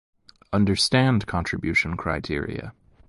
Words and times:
Understand 0.51 1.27
contribution 1.27 1.95
criteria. 1.95 2.73